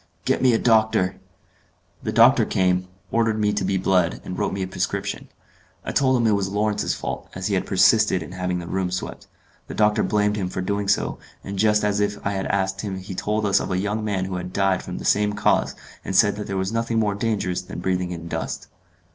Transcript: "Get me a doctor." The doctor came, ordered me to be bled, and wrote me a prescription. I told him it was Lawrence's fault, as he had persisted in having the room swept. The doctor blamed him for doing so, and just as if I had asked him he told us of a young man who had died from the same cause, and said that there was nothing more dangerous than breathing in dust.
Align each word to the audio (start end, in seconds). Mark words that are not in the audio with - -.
"Get 0.25 0.41
me 0.41 0.51
a 0.55 0.57
doctor." 0.57 1.17
The 2.01 2.11
doctor 2.11 2.43
came, 2.43 2.87
ordered 3.11 3.37
me 3.39 3.53
to 3.53 3.63
be 3.63 3.77
bled, 3.77 4.19
and 4.25 4.35
wrote 4.35 4.51
me 4.51 4.63
a 4.63 4.67
prescription. 4.67 5.27
I 5.85 5.91
told 5.91 6.17
him 6.17 6.25
it 6.25 6.31
was 6.33 6.49
Lawrence's 6.49 6.95
fault, 6.95 7.29
as 7.35 7.45
he 7.45 7.53
had 7.53 7.67
persisted 7.67 8.23
in 8.23 8.31
having 8.31 8.57
the 8.57 8.65
room 8.65 8.89
swept. 8.89 9.27
The 9.67 9.75
doctor 9.75 10.01
blamed 10.01 10.37
him 10.37 10.49
for 10.49 10.59
doing 10.61 10.87
so, 10.87 11.19
and 11.43 11.59
just 11.59 11.83
as 11.85 11.99
if 11.99 12.17
I 12.25 12.31
had 12.31 12.47
asked 12.47 12.81
him 12.81 12.97
he 12.97 13.13
told 13.13 13.45
us 13.45 13.59
of 13.59 13.69
a 13.69 13.77
young 13.77 14.03
man 14.03 14.25
who 14.25 14.37
had 14.37 14.51
died 14.51 14.81
from 14.81 14.97
the 14.97 15.05
same 15.05 15.33
cause, 15.33 15.75
and 16.03 16.15
said 16.15 16.35
that 16.37 16.47
there 16.47 16.57
was 16.57 16.71
nothing 16.71 16.97
more 16.97 17.13
dangerous 17.13 17.61
than 17.61 17.77
breathing 17.77 18.09
in 18.09 18.27
dust. 18.27 18.69